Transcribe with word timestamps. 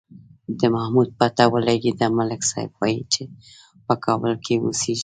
د 0.59 0.61
محمود 0.75 1.07
پته 1.17 1.45
ولگېده، 1.53 2.07
ملک 2.17 2.41
صاحب 2.51 2.71
وایي 2.79 3.01
چې 3.13 3.23
په 3.85 3.93
کابل 4.05 4.33
کې 4.45 4.53
اوسېږي. 4.63 4.99